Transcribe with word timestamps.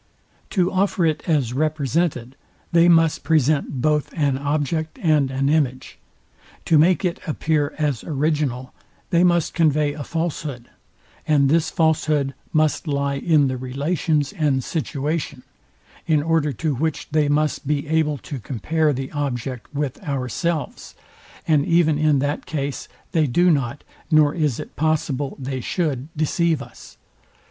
To 0.49 0.71
offer 0.71 1.05
it 1.05 1.29
as 1.29 1.53
represented, 1.53 2.35
they 2.71 2.89
must 2.89 3.23
present 3.23 3.83
both 3.83 4.11
an 4.17 4.35
object 4.35 4.97
and 4.99 5.29
an 5.29 5.47
image. 5.47 5.99
To 6.65 6.79
make 6.79 7.05
it 7.05 7.19
appear 7.27 7.75
as 7.77 8.03
original, 8.03 8.73
they 9.11 9.23
must 9.23 9.53
convey 9.53 9.93
a 9.93 10.03
falshood; 10.03 10.65
and 11.27 11.49
this 11.49 11.69
falshood 11.69 12.33
must 12.51 12.87
lie 12.87 13.17
in 13.17 13.47
the 13.47 13.57
relations 13.57 14.33
and 14.33 14.63
situation: 14.63 15.43
In 16.07 16.23
order 16.23 16.51
to 16.51 16.73
which 16.73 17.07
they 17.11 17.29
must 17.29 17.67
be 17.67 17.85
able 17.87 18.17
to 18.25 18.39
compare 18.39 18.93
the 18.93 19.11
object 19.11 19.71
with 19.71 20.01
ourselves; 20.01 20.95
and 21.47 21.63
even 21.63 21.99
in 21.99 22.17
that 22.17 22.47
case 22.47 22.87
they 23.11 23.27
do 23.27 23.51
not, 23.51 23.83
nor 24.09 24.33
is 24.33 24.59
it 24.59 24.75
possible 24.75 25.35
they 25.37 25.59
should, 25.61 26.07
deceive 26.17 26.59
us. 26.59 26.97